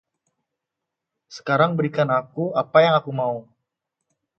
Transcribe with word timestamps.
Sekarang 1.35 1.71
berikan 1.77 2.09
aku 2.19 2.43
apa 2.63 2.77
yang 2.85 2.93
aku 2.99 3.11
mau. 3.19 3.35